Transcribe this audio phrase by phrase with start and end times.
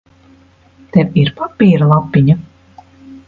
[0.95, 2.39] Tev ir papīra lapiņa?